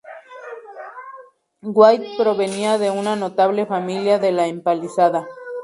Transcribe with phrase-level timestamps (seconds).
[1.61, 5.27] White provenía de una notable familia de la Empalizada.